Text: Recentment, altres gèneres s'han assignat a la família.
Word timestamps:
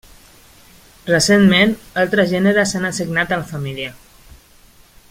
Recentment, 1.09 1.75
altres 2.05 2.33
gèneres 2.33 2.73
s'han 2.73 2.91
assignat 2.91 3.35
a 3.37 3.41
la 3.43 3.49
família. 3.53 3.95